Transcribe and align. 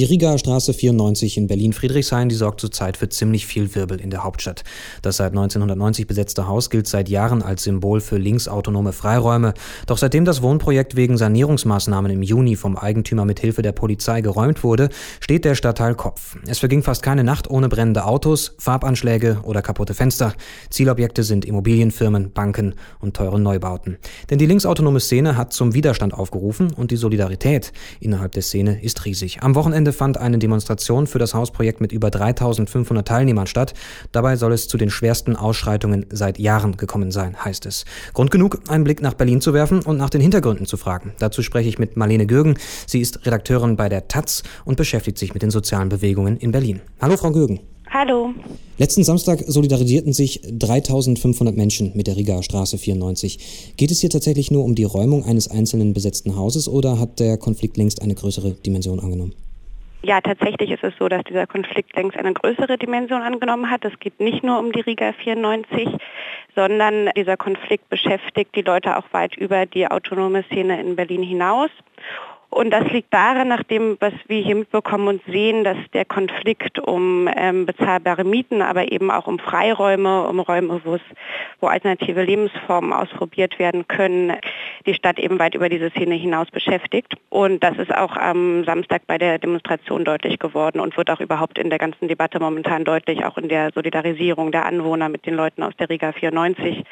Die 0.00 0.06
Rigaer 0.06 0.38
Straße 0.38 0.72
94 0.72 1.36
in 1.36 1.46
Berlin-Friedrichshain, 1.46 2.30
die 2.30 2.34
sorgt 2.34 2.62
zurzeit 2.62 2.96
für 2.96 3.10
ziemlich 3.10 3.44
viel 3.44 3.74
Wirbel 3.74 4.00
in 4.00 4.08
der 4.08 4.24
Hauptstadt. 4.24 4.64
Das 5.02 5.18
seit 5.18 5.32
1990 5.32 6.06
besetzte 6.06 6.48
Haus 6.48 6.70
gilt 6.70 6.86
seit 6.86 7.10
Jahren 7.10 7.42
als 7.42 7.64
Symbol 7.64 8.00
für 8.00 8.16
linksautonome 8.16 8.94
Freiräume. 8.94 9.52
Doch 9.86 9.98
seitdem 9.98 10.24
das 10.24 10.40
Wohnprojekt 10.40 10.96
wegen 10.96 11.18
Sanierungsmaßnahmen 11.18 12.10
im 12.12 12.22
Juni 12.22 12.56
vom 12.56 12.78
Eigentümer 12.78 13.26
mit 13.26 13.40
Hilfe 13.40 13.60
der 13.60 13.72
Polizei 13.72 14.22
geräumt 14.22 14.64
wurde, 14.64 14.88
steht 15.20 15.44
der 15.44 15.54
Stadtteil 15.54 15.94
Kopf. 15.94 16.38
Es 16.46 16.60
verging 16.60 16.82
fast 16.82 17.02
keine 17.02 17.22
Nacht 17.22 17.50
ohne 17.50 17.68
brennende 17.68 18.06
Autos, 18.06 18.54
Farbanschläge 18.56 19.40
oder 19.42 19.60
kaputte 19.60 19.92
Fenster. 19.92 20.32
Zielobjekte 20.70 21.24
sind 21.24 21.44
Immobilienfirmen, 21.44 22.32
Banken 22.32 22.74
und 23.00 23.18
teure 23.18 23.38
Neubauten. 23.38 23.98
Denn 24.30 24.38
die 24.38 24.46
linksautonome 24.46 25.00
Szene 25.00 25.36
hat 25.36 25.52
zum 25.52 25.74
Widerstand 25.74 26.14
aufgerufen 26.14 26.72
und 26.72 26.90
die 26.90 26.96
Solidarität 26.96 27.74
innerhalb 28.00 28.32
der 28.32 28.42
Szene 28.42 28.82
ist 28.82 29.04
riesig. 29.04 29.42
Am 29.42 29.54
Wochenende 29.54 29.89
Wochenende 29.90 29.92
fand 29.92 30.18
eine 30.18 30.38
Demonstration 30.38 31.06
für 31.06 31.18
das 31.18 31.34
Hausprojekt 31.34 31.80
mit 31.80 31.92
über 31.92 32.10
3500 32.10 33.06
Teilnehmern 33.06 33.46
statt. 33.46 33.74
Dabei 34.12 34.36
soll 34.36 34.52
es 34.52 34.68
zu 34.68 34.78
den 34.78 34.90
schwersten 34.90 35.36
Ausschreitungen 35.36 36.06
seit 36.10 36.38
Jahren 36.38 36.76
gekommen 36.76 37.10
sein, 37.10 37.36
heißt 37.44 37.66
es. 37.66 37.84
Grund 38.14 38.30
genug, 38.30 38.60
einen 38.68 38.84
Blick 38.84 39.02
nach 39.02 39.14
Berlin 39.14 39.40
zu 39.40 39.52
werfen 39.52 39.82
und 39.82 39.96
nach 39.96 40.10
den 40.10 40.20
Hintergründen 40.20 40.66
zu 40.66 40.76
fragen. 40.76 41.12
Dazu 41.18 41.42
spreche 41.42 41.68
ich 41.68 41.78
mit 41.78 41.96
Marlene 41.96 42.26
Gürgen. 42.26 42.54
Sie 42.86 43.00
ist 43.00 43.26
Redakteurin 43.26 43.76
bei 43.76 43.88
der 43.88 44.08
Taz 44.08 44.42
und 44.64 44.76
beschäftigt 44.76 45.18
sich 45.18 45.34
mit 45.34 45.42
den 45.42 45.50
sozialen 45.50 45.88
Bewegungen 45.88 46.36
in 46.36 46.52
Berlin. 46.52 46.80
Hallo, 47.00 47.16
Frau 47.16 47.32
Gürgen. 47.32 47.60
Hallo. 47.92 48.32
Letzten 48.78 49.02
Samstag 49.02 49.42
solidarisierten 49.46 50.12
sich 50.12 50.40
3500 50.44 51.56
Menschen 51.56 51.90
mit 51.96 52.06
der 52.06 52.16
Rigaer 52.16 52.44
Straße 52.44 52.78
94. 52.78 53.74
Geht 53.76 53.90
es 53.90 54.00
hier 54.00 54.10
tatsächlich 54.10 54.52
nur 54.52 54.64
um 54.64 54.76
die 54.76 54.84
Räumung 54.84 55.24
eines 55.24 55.48
einzelnen 55.48 55.92
besetzten 55.92 56.36
Hauses 56.36 56.68
oder 56.68 57.00
hat 57.00 57.18
der 57.18 57.36
Konflikt 57.36 57.76
längst 57.76 58.00
eine 58.00 58.14
größere 58.14 58.52
Dimension 58.52 59.00
angenommen? 59.00 59.34
Ja, 60.02 60.20
tatsächlich 60.22 60.70
ist 60.70 60.82
es 60.82 60.94
so, 60.98 61.08
dass 61.08 61.22
dieser 61.24 61.46
Konflikt 61.46 61.94
längst 61.94 62.16
eine 62.16 62.32
größere 62.32 62.78
Dimension 62.78 63.20
angenommen 63.20 63.70
hat. 63.70 63.84
Es 63.84 63.98
geht 64.00 64.18
nicht 64.18 64.42
nur 64.42 64.58
um 64.58 64.72
die 64.72 64.80
Riga 64.80 65.12
94, 65.12 65.88
sondern 66.54 67.10
dieser 67.16 67.36
Konflikt 67.36 67.88
beschäftigt 67.90 68.56
die 68.56 68.62
Leute 68.62 68.96
auch 68.96 69.04
weit 69.12 69.36
über 69.36 69.66
die 69.66 69.86
autonome 69.86 70.42
Szene 70.44 70.80
in 70.80 70.96
Berlin 70.96 71.22
hinaus. 71.22 71.70
Und 72.50 72.72
das 72.72 72.84
liegt 72.90 73.14
daran, 73.14 73.46
nach 73.46 73.62
dem, 73.62 73.96
was 74.00 74.12
wir 74.26 74.42
hier 74.42 74.56
mitbekommen 74.56 75.06
und 75.06 75.22
sehen, 75.26 75.62
dass 75.62 75.76
der 75.94 76.04
Konflikt 76.04 76.80
um 76.80 77.28
ähm, 77.36 77.64
bezahlbare 77.64 78.24
Mieten, 78.24 78.60
aber 78.60 78.90
eben 78.90 79.12
auch 79.12 79.28
um 79.28 79.38
Freiräume, 79.38 80.26
um 80.26 80.40
Räume, 80.40 80.80
wo 80.84 80.96
es, 80.96 81.00
wo 81.60 81.68
alternative 81.68 82.24
Lebensformen 82.24 82.92
ausprobiert 82.92 83.60
werden 83.60 83.86
können, 83.86 84.32
die 84.84 84.94
Stadt 84.94 85.20
eben 85.20 85.38
weit 85.38 85.54
über 85.54 85.68
diese 85.68 85.90
Szene 85.90 86.16
hinaus 86.16 86.50
beschäftigt. 86.50 87.14
Und 87.28 87.62
das 87.62 87.78
ist 87.78 87.94
auch 87.94 88.16
am 88.16 88.64
Samstag 88.64 89.02
bei 89.06 89.16
der 89.16 89.38
Demonstration 89.38 90.04
deutlich 90.04 90.40
geworden 90.40 90.80
und 90.80 90.96
wird 90.96 91.08
auch 91.10 91.20
überhaupt 91.20 91.56
in 91.56 91.70
der 91.70 91.78
ganzen 91.78 92.08
Debatte 92.08 92.40
momentan 92.40 92.84
deutlich, 92.84 93.24
auch 93.24 93.38
in 93.38 93.48
der 93.48 93.70
Solidarisierung 93.72 94.50
der 94.50 94.66
Anwohner 94.66 95.08
mit 95.08 95.24
den 95.24 95.34
Leuten 95.34 95.62
aus 95.62 95.76
der 95.78 95.88
Riga 95.88 96.10
94 96.10 96.84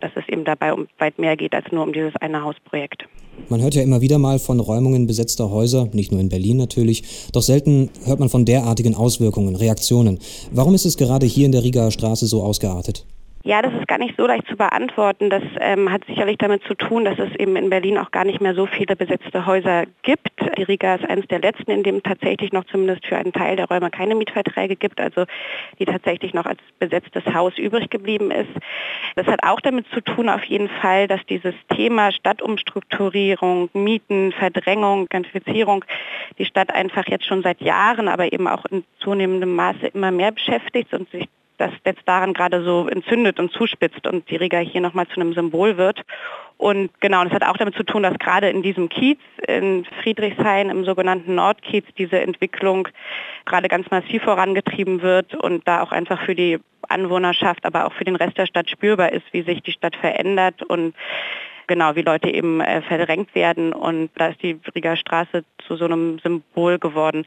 dass 0.00 0.12
es 0.16 0.28
eben 0.28 0.44
dabei 0.44 0.72
um 0.72 0.88
weit 0.98 1.18
mehr 1.18 1.36
geht 1.36 1.54
als 1.54 1.70
nur 1.72 1.82
um 1.82 1.92
dieses 1.92 2.14
eine 2.16 2.42
Hausprojekt. 2.42 3.04
Man 3.48 3.62
hört 3.62 3.74
ja 3.74 3.82
immer 3.82 4.00
wieder 4.00 4.18
mal 4.18 4.38
von 4.38 4.60
Räumungen 4.60 5.06
besetzter 5.06 5.50
Häuser, 5.50 5.88
nicht 5.92 6.10
nur 6.10 6.20
in 6.20 6.28
Berlin 6.28 6.56
natürlich, 6.56 7.30
doch 7.32 7.42
selten 7.42 7.90
hört 8.04 8.20
man 8.20 8.28
von 8.28 8.44
derartigen 8.44 8.94
Auswirkungen, 8.94 9.56
Reaktionen. 9.56 10.18
Warum 10.50 10.74
ist 10.74 10.84
es 10.84 10.96
gerade 10.96 11.26
hier 11.26 11.46
in 11.46 11.52
der 11.52 11.62
Rigaer 11.62 11.90
Straße 11.90 12.26
so 12.26 12.42
ausgeartet? 12.42 13.06
Ja, 13.48 13.62
das 13.62 13.72
ist 13.72 13.88
gar 13.88 13.96
nicht 13.96 14.14
so 14.18 14.26
leicht 14.26 14.46
zu 14.46 14.58
beantworten. 14.58 15.30
Das 15.30 15.42
ähm, 15.58 15.90
hat 15.90 16.04
sicherlich 16.04 16.36
damit 16.36 16.62
zu 16.64 16.74
tun, 16.74 17.06
dass 17.06 17.18
es 17.18 17.34
eben 17.36 17.56
in 17.56 17.70
Berlin 17.70 17.96
auch 17.96 18.10
gar 18.10 18.26
nicht 18.26 18.42
mehr 18.42 18.54
so 18.54 18.66
viele 18.66 18.94
besetzte 18.94 19.46
Häuser 19.46 19.84
gibt. 20.02 20.28
Die 20.58 20.64
Riga 20.64 20.96
ist 20.96 21.08
eines 21.08 21.26
der 21.28 21.38
letzten, 21.38 21.70
in 21.70 21.82
dem 21.82 22.02
tatsächlich 22.02 22.52
noch 22.52 22.64
zumindest 22.64 23.06
für 23.06 23.16
einen 23.16 23.32
Teil 23.32 23.56
der 23.56 23.66
Räume 23.66 23.88
keine 23.88 24.14
Mietverträge 24.16 24.76
gibt, 24.76 25.00
also 25.00 25.24
die 25.78 25.86
tatsächlich 25.86 26.34
noch 26.34 26.44
als 26.44 26.58
besetztes 26.78 27.24
Haus 27.32 27.56
übrig 27.56 27.88
geblieben 27.88 28.30
ist. 28.30 28.50
Das 29.16 29.26
hat 29.26 29.42
auch 29.42 29.62
damit 29.62 29.86
zu 29.94 30.02
tun, 30.02 30.28
auf 30.28 30.44
jeden 30.44 30.68
Fall, 30.68 31.08
dass 31.08 31.24
dieses 31.24 31.54
Thema 31.74 32.12
Stadtumstrukturierung, 32.12 33.70
Mieten, 33.72 34.32
Verdrängung, 34.32 35.06
Gentrifizierung 35.08 35.86
die 36.38 36.44
Stadt 36.44 36.70
einfach 36.74 37.08
jetzt 37.08 37.24
schon 37.24 37.42
seit 37.42 37.62
Jahren, 37.62 38.08
aber 38.08 38.30
eben 38.30 38.46
auch 38.46 38.66
in 38.66 38.84
zunehmendem 38.98 39.56
Maße 39.56 39.86
immer 39.94 40.10
mehr 40.10 40.32
beschäftigt 40.32 40.92
und 40.92 41.10
sich 41.10 41.26
das 41.58 41.72
jetzt 41.84 42.02
daran 42.06 42.32
gerade 42.32 42.62
so 42.64 42.88
entzündet 42.88 43.38
und 43.38 43.52
zuspitzt 43.52 44.06
und 44.06 44.28
die 44.30 44.36
Riga 44.36 44.58
hier 44.58 44.80
nochmal 44.80 45.06
zu 45.08 45.20
einem 45.20 45.34
Symbol 45.34 45.76
wird. 45.76 46.04
Und 46.56 46.90
genau, 47.00 47.22
das 47.24 47.32
hat 47.32 47.44
auch 47.44 47.56
damit 47.56 47.74
zu 47.74 47.84
tun, 47.84 48.02
dass 48.02 48.18
gerade 48.18 48.48
in 48.48 48.62
diesem 48.62 48.88
Kiez, 48.88 49.18
in 49.46 49.84
Friedrichshain, 50.02 50.70
im 50.70 50.84
sogenannten 50.84 51.34
Nordkiez, 51.34 51.84
diese 51.96 52.20
Entwicklung 52.20 52.88
gerade 53.44 53.68
ganz 53.68 53.90
massiv 53.90 54.22
vorangetrieben 54.22 55.02
wird 55.02 55.34
und 55.34 55.66
da 55.68 55.82
auch 55.82 55.92
einfach 55.92 56.20
für 56.24 56.34
die 56.34 56.58
Anwohnerschaft, 56.88 57.64
aber 57.64 57.86
auch 57.86 57.92
für 57.92 58.04
den 58.04 58.16
Rest 58.16 58.38
der 58.38 58.46
Stadt 58.46 58.70
spürbar 58.70 59.12
ist, 59.12 59.26
wie 59.32 59.42
sich 59.42 59.62
die 59.62 59.72
Stadt 59.72 59.96
verändert 59.96 60.62
und 60.62 60.94
genau, 61.66 61.94
wie 61.94 62.02
Leute 62.02 62.30
eben 62.30 62.60
äh, 62.60 62.82
verdrängt 62.82 63.34
werden. 63.34 63.72
Und 63.72 64.10
da 64.16 64.28
ist 64.28 64.42
die 64.42 64.58
Riga 64.74 64.96
Straße 64.96 65.44
zu 65.66 65.76
so 65.76 65.84
einem 65.84 66.18
Symbol 66.18 66.78
geworden. 66.78 67.26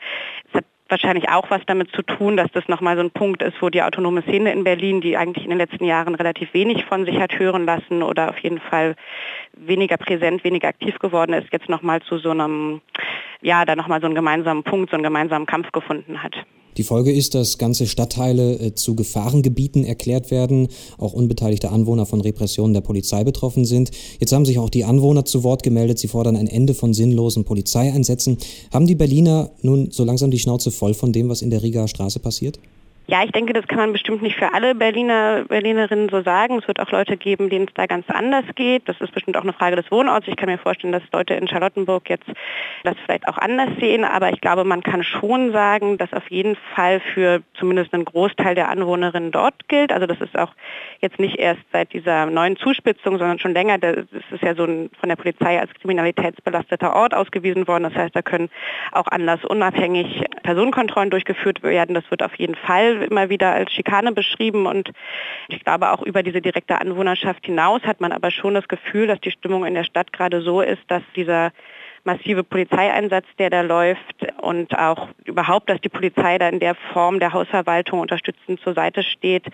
Es 0.50 0.56
hat 0.56 0.66
wahrscheinlich 0.92 1.30
auch 1.30 1.50
was 1.50 1.62
damit 1.66 1.92
zu 1.96 2.02
tun, 2.04 2.38
dass 2.38 2.52
das 2.52 2.68
nochmal 2.68 2.96
so 2.96 3.02
ein 3.02 3.12
Punkt 3.12 3.42
ist, 3.42 3.62
wo 3.62 3.70
die 3.70 3.82
autonome 3.82 4.22
Szene 4.24 4.52
in 4.52 4.64
Berlin, 4.64 5.02
die 5.02 5.18
eigentlich 5.18 5.46
in 5.46 5.50
den 5.50 5.58
letzten 5.58 5.86
Jahren 5.86 6.14
relativ 6.16 6.54
wenig 6.54 6.86
von 6.86 7.06
sich 7.06 7.20
hat 7.20 7.40
hören 7.40 7.66
lassen 7.66 8.04
oder 8.04 8.30
auf 8.30 8.38
jeden 8.40 8.60
Fall 8.60 8.96
weniger 9.54 9.98
präsent, 9.98 10.44
weniger 10.44 10.68
aktiv 10.68 11.00
geworden 11.00 11.34
ist, 11.34 11.52
jetzt 11.52 11.70
nochmal 11.70 12.02
zu 12.02 12.18
so 12.18 12.32
einem, 12.32 12.82
ja, 13.42 13.66
da 13.66 13.76
nochmal 13.76 14.02
so 14.02 14.06
einen 14.06 14.16
gemeinsamen 14.16 14.64
Punkt, 14.64 14.92
so 14.92 14.96
einen 14.96 15.04
gemeinsamen 15.04 15.46
Kampf 15.46 15.72
gefunden 15.72 16.22
hat. 16.22 16.36
Die 16.82 16.88
Folge 16.88 17.12
ist, 17.12 17.36
dass 17.36 17.60
ganze 17.60 17.86
Stadtteile 17.86 18.56
äh, 18.56 18.74
zu 18.74 18.96
Gefahrengebieten 18.96 19.86
erklärt 19.86 20.32
werden, 20.32 20.68
auch 20.98 21.14
unbeteiligte 21.14 21.70
Anwohner 21.70 22.08
von 22.08 22.22
Repressionen 22.22 22.74
der 22.74 22.82
Polizei 22.82 23.24
betroffen 23.24 23.66
sind. 23.66 23.92
Jetzt 24.20 24.34
haben 24.34 24.46
sich 24.46 24.58
auch 24.58 24.72
die 24.72 24.84
Anwohner 24.84 25.24
zu 25.24 25.44
Wort 25.44 25.62
gemeldet, 25.62 26.00
sie 26.00 26.08
fordern 26.08 26.36
ein 26.36 26.48
Ende 26.48 26.74
von 26.74 26.96
sinnlosen 26.96 27.44
Polizeieinsätzen. 27.44 28.40
Haben 28.74 28.88
die 28.88 28.96
Berliner 28.96 29.52
nun 29.62 29.92
so 29.92 30.04
langsam 30.04 30.32
die 30.32 30.40
Schnauze 30.40 30.72
voll 30.72 30.96
von 30.96 31.14
dem, 31.14 31.30
was 31.30 31.44
in 31.44 31.52
der 31.52 31.62
Rigaer 31.62 31.88
Straße 31.88 32.18
passiert? 32.18 32.58
Ja, 33.08 33.24
ich 33.26 33.32
denke, 33.32 33.52
das 33.52 33.68
kann 33.68 33.80
man 33.80 33.92
bestimmt 33.92 34.22
nicht 34.22 34.38
für 34.38 34.54
alle 34.54 34.74
Berliner, 34.74 35.44
Berlinerinnen 35.48 36.08
so 36.10 36.22
sagen. 36.22 36.60
Es 36.60 36.68
wird 36.68 36.80
auch 36.80 36.92
Leute 36.92 37.18
geben, 37.18 37.50
denen 37.50 37.66
es 37.68 37.74
da 37.74 37.86
ganz 37.86 38.10
anders 38.10 38.46
geht. 38.56 38.88
Das 38.88 39.02
ist 39.02 39.12
bestimmt 39.12 39.36
auch 39.38 39.44
eine 39.44 39.54
Frage 39.54 39.76
des 39.76 39.92
Wohnorts. 39.92 40.28
Ich 40.28 40.38
kann 40.38 40.48
mir 40.48 40.58
vorstellen, 40.58 40.94
dass 40.94 41.04
Leute 41.12 41.34
in 41.34 41.48
Charlottenburg 41.48 42.10
jetzt 42.10 42.28
das 42.84 42.96
vielleicht 43.04 43.28
auch 43.28 43.38
anders 43.38 43.70
sehen. 43.80 44.06
Aber 44.06 44.32
ich 44.32 44.40
glaube, 44.40 44.64
man 44.64 44.82
kann 44.82 45.04
schon 45.04 45.52
sagen, 45.52 45.98
dass 45.98 46.14
auf 46.14 46.30
jeden 46.30 46.56
Fall 46.76 47.02
für 47.14 47.42
zumindest 47.56 47.94
einen 47.94 48.06
Großteil 48.06 48.56
der 48.56 48.70
Anwohnerinnen 48.70 49.32
dort 49.32 49.68
gilt. 49.68 49.92
Also 49.92 50.06
das 50.06 50.22
ist 50.22 50.38
auch 50.38 50.54
jetzt 51.02 51.20
nicht 51.20 51.38
erst 51.38 51.62
seit 51.74 51.92
dieser 51.94 52.28
neuen 52.28 52.56
Zuspitzung, 52.56 53.18
sondern 53.18 53.40
schon 53.40 53.54
länger. 53.54 53.78
Das 53.80 54.06
ist 54.32 54.44
ja 54.44 54.56
so 54.56 54.64
ein, 54.64 54.90
von 55.00 55.10
der 55.10 55.16
Polizei 55.16 55.60
als 55.60 55.74
kriminalitätsbelasteter 55.74 56.96
Ort 56.96 57.14
ausgewiesen 57.14 57.68
worden. 57.68 57.84
Das 57.84 57.96
heißt, 57.96 58.16
da 58.16 58.22
können 58.22 58.50
auch 58.92 59.08
anlassunabhängig 59.08 60.24
Personenkontrollen 60.44 61.10
durchgeführt 61.10 61.64
werden. 61.64 61.96
Das 61.96 62.10
wird 62.10 62.24
auf 62.24 62.36
jeden 62.36 62.56
Fall 62.56 62.91
immer 62.92 63.30
wieder 63.30 63.52
als 63.52 63.72
Schikane 63.72 64.12
beschrieben 64.12 64.66
und 64.66 64.92
ich 65.48 65.64
glaube 65.64 65.92
auch 65.92 66.02
über 66.02 66.24
diese 66.24 66.42
direkte 66.42 66.80
Anwohnerschaft 66.80 67.46
hinaus 67.46 67.82
hat 67.84 68.02
man 68.02 68.12
aber 68.12 68.32
schon 68.32 68.54
das 68.54 68.68
Gefühl, 68.68 69.08
dass 69.08 69.20
die 69.22 69.32
Stimmung 69.32 69.66
in 69.66 69.74
der 69.74 69.84
Stadt 69.84 70.14
gerade 70.14 70.42
so 70.42 70.62
ist, 70.62 70.82
dass 70.88 71.04
dieser 71.16 71.52
massive 72.04 72.44
Polizeieinsatz, 72.44 73.26
der 73.38 73.50
da 73.50 73.62
läuft 73.62 74.26
und 74.42 74.78
auch 74.78 75.10
überhaupt, 75.26 75.70
dass 75.70 75.82
die 75.82 75.90
Polizei 75.90 76.38
da 76.38 76.50
in 76.50 76.60
der 76.60 76.76
Form 76.94 77.20
der 77.20 77.34
Hausverwaltung 77.34 78.00
unterstützend 78.00 78.60
zur 78.62 78.74
Seite 78.74 79.04
steht, 79.04 79.46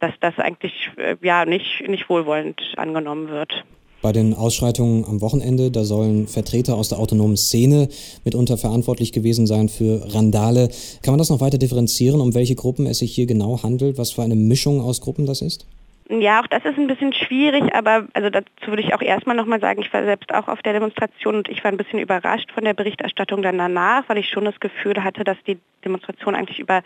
dass 0.00 0.12
das 0.20 0.38
eigentlich 0.38 0.90
äh, 0.96 1.16
ja 1.22 1.44
nicht, 1.44 1.86
nicht 1.86 2.08
wohlwollend 2.08 2.60
angenommen 2.76 3.28
wird. 3.28 3.64
Bei 4.04 4.12
den 4.12 4.34
Ausschreitungen 4.34 5.06
am 5.06 5.22
Wochenende, 5.22 5.70
da 5.70 5.82
sollen 5.82 6.26
Vertreter 6.26 6.74
aus 6.74 6.90
der 6.90 6.98
autonomen 6.98 7.38
Szene 7.38 7.88
mitunter 8.22 8.58
verantwortlich 8.58 9.12
gewesen 9.12 9.46
sein 9.46 9.70
für 9.70 10.14
Randale. 10.14 10.68
Kann 11.02 11.12
man 11.12 11.18
das 11.18 11.30
noch 11.30 11.40
weiter 11.40 11.56
differenzieren, 11.56 12.20
um 12.20 12.34
welche 12.34 12.54
Gruppen 12.54 12.84
es 12.84 12.98
sich 12.98 13.14
hier 13.14 13.24
genau 13.24 13.62
handelt? 13.62 13.96
Was 13.96 14.12
für 14.12 14.20
eine 14.20 14.34
Mischung 14.34 14.82
aus 14.82 15.00
Gruppen 15.00 15.24
das 15.24 15.40
ist? 15.40 15.66
Ja, 16.10 16.42
auch 16.42 16.46
das 16.48 16.66
ist 16.66 16.76
ein 16.76 16.86
bisschen 16.86 17.14
schwierig, 17.14 17.74
aber 17.74 18.06
also 18.12 18.28
dazu 18.28 18.66
würde 18.66 18.82
ich 18.82 18.92
auch 18.92 19.00
erstmal 19.00 19.36
nochmal 19.36 19.60
sagen, 19.60 19.80
ich 19.80 19.90
war 19.90 20.04
selbst 20.04 20.34
auch 20.34 20.48
auf 20.48 20.60
der 20.60 20.74
Demonstration 20.74 21.36
und 21.36 21.48
ich 21.48 21.64
war 21.64 21.72
ein 21.72 21.78
bisschen 21.78 21.98
überrascht 21.98 22.52
von 22.52 22.64
der 22.64 22.74
Berichterstattung 22.74 23.40
dann 23.40 23.56
danach, 23.56 24.06
weil 24.08 24.18
ich 24.18 24.28
schon 24.28 24.44
das 24.44 24.60
Gefühl 24.60 25.02
hatte, 25.02 25.24
dass 25.24 25.38
die 25.46 25.56
Demonstration 25.82 26.34
eigentlich 26.34 26.58
über 26.58 26.82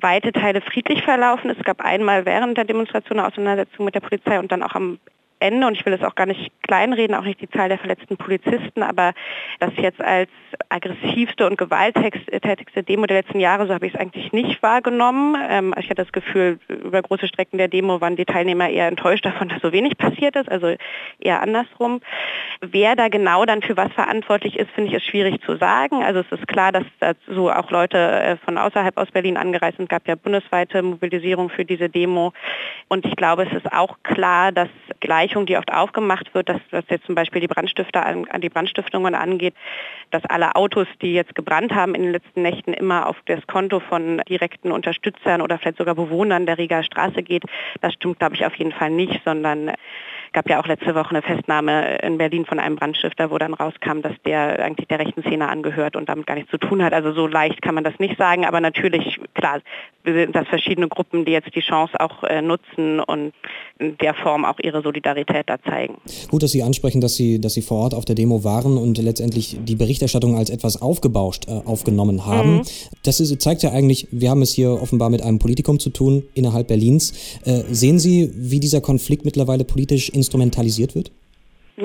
weite 0.00 0.32
Teile 0.32 0.62
friedlich 0.62 1.02
verlaufen. 1.02 1.50
Es 1.50 1.62
gab 1.62 1.84
einmal 1.84 2.24
während 2.24 2.56
der 2.56 2.64
Demonstration 2.64 3.18
eine 3.18 3.28
Auseinandersetzung 3.28 3.84
mit 3.84 3.94
der 3.94 4.00
Polizei 4.00 4.38
und 4.38 4.50
dann 4.50 4.62
auch 4.62 4.74
am 4.74 4.98
Ende 5.40 5.66
und 5.66 5.74
ich 5.74 5.84
will 5.84 5.92
es 5.92 6.02
auch 6.02 6.14
gar 6.14 6.26
nicht 6.26 6.52
kleinreden, 6.62 7.16
auch 7.16 7.24
nicht 7.24 7.40
die 7.40 7.48
Zahl 7.50 7.68
der 7.68 7.78
verletzten 7.78 8.16
Polizisten, 8.16 8.82
aber 8.82 9.12
das 9.58 9.72
jetzt 9.76 10.00
als 10.00 10.28
aggressivste 10.68 11.46
und 11.46 11.58
gewalttätigste 11.58 12.82
Demo 12.82 13.06
der 13.06 13.18
letzten 13.22 13.40
Jahre, 13.40 13.66
so 13.66 13.74
habe 13.74 13.86
ich 13.86 13.94
es 13.94 14.00
eigentlich 14.00 14.32
nicht 14.32 14.62
wahrgenommen. 14.62 15.36
Ähm, 15.48 15.74
ich 15.78 15.86
hatte 15.86 16.02
das 16.02 16.12
Gefühl, 16.12 16.58
über 16.68 17.02
große 17.02 17.26
Strecken 17.26 17.58
der 17.58 17.68
Demo 17.68 18.00
waren 18.00 18.16
die 18.16 18.24
Teilnehmer 18.24 18.68
eher 18.68 18.86
enttäuscht 18.86 19.24
davon, 19.24 19.48
dass 19.48 19.62
so 19.62 19.72
wenig 19.72 19.96
passiert 19.96 20.36
ist, 20.36 20.50
also 20.50 20.74
eher 21.18 21.42
andersrum. 21.42 22.00
Wer 22.60 22.94
da 22.94 23.08
genau 23.08 23.44
dann 23.46 23.62
für 23.62 23.76
was 23.76 23.92
verantwortlich 23.92 24.58
ist, 24.58 24.70
finde 24.72 24.90
ich 24.90 24.96
es 24.96 25.04
schwierig 25.04 25.40
zu 25.42 25.56
sagen. 25.56 26.02
Also 26.02 26.20
es 26.20 26.38
ist 26.38 26.46
klar, 26.46 26.72
dass 26.72 26.84
dazu 27.00 27.48
auch 27.48 27.70
Leute 27.70 27.98
äh, 27.98 28.36
von 28.36 28.58
außerhalb 28.58 28.96
aus 28.98 29.10
Berlin 29.10 29.36
angereist 29.36 29.78
sind. 29.78 29.88
Gab 29.88 30.06
ja 30.06 30.14
bundesweite 30.14 30.82
Mobilisierung 30.82 31.48
für 31.50 31.64
diese 31.64 31.88
Demo. 31.88 32.32
Und 32.88 33.06
ich 33.06 33.16
glaube, 33.16 33.44
es 33.44 33.52
ist 33.52 33.72
auch 33.72 33.96
klar, 34.02 34.52
dass 34.52 34.68
Gleichung, 35.30 35.46
die 35.46 35.56
oft 35.56 35.72
aufgemacht 35.72 36.34
wird, 36.34 36.48
dass, 36.48 36.60
was 36.72 36.84
jetzt 36.88 37.06
zum 37.06 37.14
Beispiel 37.14 37.40
die 37.40 37.46
Brandstifter 37.46 38.04
an, 38.04 38.26
an 38.30 38.40
die 38.40 38.48
Brandstiftungen 38.48 39.14
angeht, 39.14 39.54
dass 40.10 40.24
alle 40.24 40.56
Autos, 40.56 40.88
die 41.02 41.14
jetzt 41.14 41.36
gebrannt 41.36 41.72
haben 41.72 41.94
in 41.94 42.02
den 42.02 42.12
letzten 42.12 42.42
Nächten, 42.42 42.72
immer 42.72 43.06
auf 43.06 43.16
das 43.26 43.46
Konto 43.46 43.78
von 43.78 44.20
direkten 44.28 44.72
Unterstützern 44.72 45.40
oder 45.40 45.58
vielleicht 45.58 45.78
sogar 45.78 45.94
Bewohnern 45.94 46.46
der 46.46 46.58
Riga 46.58 46.82
Straße 46.82 47.22
geht. 47.22 47.44
Das 47.80 47.94
stimmt, 47.94 48.18
glaube 48.18 48.34
ich, 48.34 48.44
auf 48.44 48.56
jeden 48.56 48.72
Fall 48.72 48.90
nicht, 48.90 49.20
sondern 49.24 49.70
gab 50.32 50.48
ja 50.48 50.60
auch 50.60 50.66
letzte 50.66 50.94
Woche 50.94 51.10
eine 51.10 51.22
Festnahme 51.22 51.98
in 51.98 52.18
Berlin 52.18 52.44
von 52.44 52.58
einem 52.58 52.76
Brandstifter, 52.76 53.30
wo 53.30 53.38
dann 53.38 53.54
rauskam, 53.54 54.00
dass 54.00 54.12
der 54.24 54.62
eigentlich 54.64 54.88
der 54.88 54.98
rechten 54.98 55.22
Szene 55.22 55.48
angehört 55.48 55.96
und 55.96 56.08
damit 56.08 56.26
gar 56.26 56.34
nichts 56.34 56.50
zu 56.50 56.58
tun 56.58 56.82
hat. 56.82 56.92
Also 56.92 57.12
so 57.12 57.26
leicht 57.26 57.62
kann 57.62 57.74
man 57.74 57.84
das 57.84 57.98
nicht 57.98 58.16
sagen, 58.16 58.46
aber 58.46 58.60
natürlich, 58.60 59.20
klar, 59.40 59.60
sind 60.04 60.34
das 60.34 60.48
verschiedene 60.48 60.88
Gruppen, 60.88 61.24
die 61.24 61.32
jetzt 61.32 61.54
die 61.54 61.60
Chance 61.60 61.98
auch 62.00 62.22
äh, 62.24 62.40
nutzen 62.40 63.00
und 63.00 63.32
in 63.78 63.98
der 63.98 64.14
Form 64.14 64.44
auch 64.44 64.58
ihre 64.62 64.82
Solidarität 64.82 65.48
da 65.48 65.60
zeigen. 65.62 65.96
Gut, 66.30 66.42
dass 66.42 66.52
Sie 66.52 66.62
ansprechen, 66.62 67.00
dass 67.00 67.16
Sie, 67.16 67.40
dass 67.40 67.54
Sie 67.54 67.62
vor 67.62 67.78
Ort 67.78 67.94
auf 67.94 68.04
der 68.04 68.14
Demo 68.14 68.42
waren 68.44 68.78
und 68.78 68.98
letztendlich 68.98 69.58
die 69.62 69.76
Berichterstattung 69.76 70.36
als 70.36 70.50
etwas 70.50 70.80
aufgebauscht 70.80 71.48
äh, 71.48 71.52
aufgenommen 71.66 72.26
haben. 72.26 72.56
Mhm. 72.56 72.62
Das 73.02 73.20
ist, 73.20 73.40
zeigt 73.40 73.62
ja 73.62 73.72
eigentlich, 73.72 74.08
wir 74.10 74.30
haben 74.30 74.42
es 74.42 74.52
hier 74.52 74.70
offenbar 74.70 75.10
mit 75.10 75.22
einem 75.22 75.38
Politikum 75.38 75.78
zu 75.78 75.90
tun 75.90 76.24
innerhalb 76.34 76.68
Berlins. 76.68 77.40
Äh, 77.44 77.62
sehen 77.70 77.98
Sie, 77.98 78.30
wie 78.34 78.60
dieser 78.60 78.80
Konflikt 78.80 79.24
mittlerweile 79.24 79.64
politisch 79.64 80.08
instrumentalisiert 80.08 80.94
wird? 80.94 81.10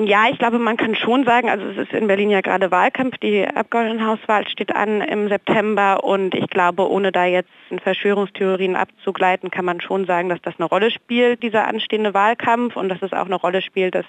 Ja, 0.04 0.26
ich 0.30 0.38
glaube, 0.38 0.58
man 0.58 0.76
kann 0.76 0.94
schon 0.94 1.24
sagen, 1.24 1.48
also 1.48 1.64
es 1.68 1.78
ist 1.78 1.92
in 1.94 2.06
Berlin 2.06 2.28
ja 2.28 2.42
gerade 2.42 2.70
Wahlkampf, 2.70 3.16
die 3.16 3.46
Abgeordnetenhauswahl 3.46 4.46
steht 4.46 4.74
an 4.76 5.00
im 5.00 5.28
September 5.28 6.04
und 6.04 6.34
ich 6.34 6.50
glaube, 6.50 6.90
ohne 6.90 7.12
da 7.12 7.24
jetzt 7.24 7.48
in 7.70 7.78
Verschwörungstheorien 7.78 8.76
abzugleiten, 8.76 9.50
kann 9.50 9.64
man 9.64 9.80
schon 9.80 10.04
sagen, 10.04 10.28
dass 10.28 10.42
das 10.42 10.54
eine 10.58 10.68
Rolle 10.68 10.90
spielt, 10.90 11.42
dieser 11.42 11.66
anstehende 11.66 12.12
Wahlkampf 12.12 12.76
und 12.76 12.90
dass 12.90 13.00
es 13.00 13.14
auch 13.14 13.24
eine 13.24 13.36
Rolle 13.36 13.62
spielt, 13.62 13.94
dass 13.94 14.04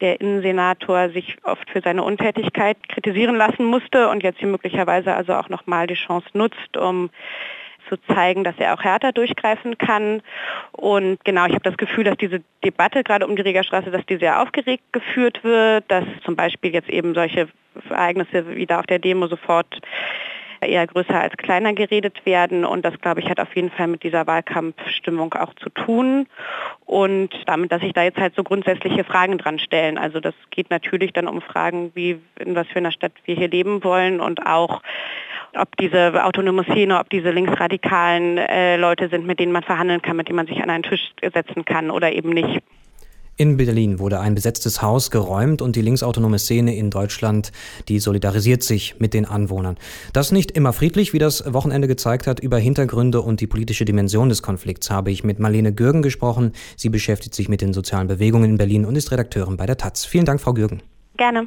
der 0.00 0.20
Innensenator 0.20 1.08
sich 1.08 1.36
oft 1.42 1.68
für 1.68 1.80
seine 1.80 2.04
Untätigkeit 2.04 2.76
kritisieren 2.88 3.34
lassen 3.34 3.64
musste 3.64 4.10
und 4.10 4.22
jetzt 4.22 4.38
hier 4.38 4.48
möglicherweise 4.48 5.14
also 5.14 5.34
auch 5.34 5.48
nochmal 5.48 5.88
die 5.88 5.94
Chance 5.94 6.28
nutzt, 6.34 6.76
um 6.76 7.10
zu 7.88 7.96
zeigen, 8.14 8.44
dass 8.44 8.54
er 8.58 8.74
auch 8.74 8.82
härter 8.82 9.12
durchgreifen 9.12 9.78
kann. 9.78 10.22
Und 10.72 11.24
genau, 11.24 11.46
ich 11.46 11.54
habe 11.54 11.64
das 11.64 11.76
Gefühl, 11.76 12.04
dass 12.04 12.16
diese 12.16 12.42
Debatte 12.64 13.02
gerade 13.02 13.26
um 13.26 13.36
die 13.36 13.42
Regerstraße, 13.42 13.90
dass 13.90 14.06
die 14.06 14.16
sehr 14.16 14.42
aufgeregt 14.42 14.84
geführt 14.92 15.42
wird, 15.44 15.84
dass 15.88 16.04
zum 16.24 16.36
Beispiel 16.36 16.72
jetzt 16.72 16.88
eben 16.88 17.14
solche 17.14 17.48
Ereignisse 17.90 18.54
wieder 18.54 18.80
auf 18.80 18.86
der 18.86 18.98
Demo 18.98 19.26
sofort 19.28 19.80
eher 20.60 20.86
größer 20.86 21.20
als 21.20 21.36
kleiner 21.36 21.72
geredet 21.72 22.24
werden. 22.24 22.64
Und 22.64 22.84
das, 22.84 22.98
glaube 23.00 23.20
ich, 23.20 23.28
hat 23.28 23.40
auf 23.40 23.54
jeden 23.54 23.70
Fall 23.70 23.86
mit 23.86 24.02
dieser 24.02 24.26
Wahlkampfstimmung 24.26 25.34
auch 25.34 25.54
zu 25.54 25.68
tun. 25.70 26.26
Und 26.84 27.30
damit, 27.46 27.72
dass 27.72 27.82
sich 27.82 27.92
da 27.92 28.02
jetzt 28.02 28.18
halt 28.18 28.34
so 28.34 28.42
grundsätzliche 28.42 29.04
Fragen 29.04 29.38
dran 29.38 29.58
stellen. 29.58 29.98
Also 29.98 30.20
das 30.20 30.34
geht 30.50 30.70
natürlich 30.70 31.12
dann 31.12 31.28
um 31.28 31.40
Fragen, 31.40 31.92
wie 31.94 32.20
in 32.38 32.54
was 32.54 32.66
für 32.68 32.78
einer 32.78 32.92
Stadt 32.92 33.12
wir 33.24 33.36
hier 33.36 33.48
leben 33.48 33.84
wollen 33.84 34.20
und 34.20 34.44
auch 34.46 34.82
ob 35.56 35.76
diese 35.76 36.24
autonome 36.24 36.64
Szene, 36.64 36.98
ob 36.98 37.10
diese 37.10 37.30
linksradikalen 37.30 38.38
äh, 38.38 38.76
Leute 38.76 39.08
sind, 39.08 39.26
mit 39.26 39.40
denen 39.40 39.52
man 39.52 39.62
verhandeln 39.62 40.02
kann, 40.02 40.16
mit 40.16 40.28
denen 40.28 40.36
man 40.36 40.46
sich 40.46 40.62
an 40.62 40.70
einen 40.70 40.82
Tisch 40.82 41.12
setzen 41.22 41.64
kann 41.64 41.90
oder 41.90 42.12
eben 42.12 42.30
nicht. 42.30 42.62
In 43.40 43.56
Berlin 43.56 44.00
wurde 44.00 44.18
ein 44.18 44.34
besetztes 44.34 44.82
Haus 44.82 45.12
geräumt 45.12 45.62
und 45.62 45.76
die 45.76 45.80
linksautonome 45.80 46.40
Szene 46.40 46.74
in 46.74 46.90
Deutschland, 46.90 47.52
die 47.86 48.00
solidarisiert 48.00 48.64
sich 48.64 48.98
mit 48.98 49.14
den 49.14 49.26
Anwohnern. 49.26 49.76
Das 50.12 50.32
nicht 50.32 50.50
immer 50.50 50.72
friedlich, 50.72 51.12
wie 51.12 51.20
das 51.20 51.44
Wochenende 51.54 51.86
gezeigt 51.86 52.26
hat. 52.26 52.40
Über 52.40 52.58
Hintergründe 52.58 53.20
und 53.20 53.40
die 53.40 53.46
politische 53.46 53.84
Dimension 53.84 54.28
des 54.28 54.42
Konflikts 54.42 54.90
habe 54.90 55.12
ich 55.12 55.22
mit 55.22 55.38
Marlene 55.38 55.72
Gürgen 55.72 56.02
gesprochen. 56.02 56.52
Sie 56.74 56.88
beschäftigt 56.88 57.32
sich 57.32 57.48
mit 57.48 57.60
den 57.60 57.72
sozialen 57.72 58.08
Bewegungen 58.08 58.50
in 58.50 58.58
Berlin 58.58 58.84
und 58.84 58.96
ist 58.96 59.12
Redakteurin 59.12 59.56
bei 59.56 59.66
der 59.66 59.76
Taz. 59.76 60.04
Vielen 60.04 60.24
Dank, 60.24 60.40
Frau 60.40 60.52
Gürgen. 60.52 60.82
Gerne. 61.16 61.46